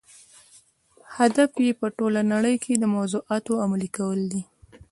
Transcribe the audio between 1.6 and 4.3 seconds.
یې په ټولنه کې د موضوعاتو عملي کول